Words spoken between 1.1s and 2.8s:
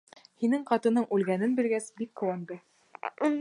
үлгәнен белгәс, бик ҡыуанды.